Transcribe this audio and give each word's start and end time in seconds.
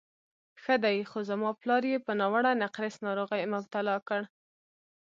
ښه 0.61 0.75
دی، 0.85 0.97
خو 1.09 1.19
زما 1.29 1.49
پلار 1.61 1.83
یې 1.91 1.97
په 2.05 2.11
ناوړه 2.19 2.51
نقرس 2.61 2.95
ناروغۍ 3.05 3.43
مبتلا 3.53 3.95
کړ. 4.07 4.21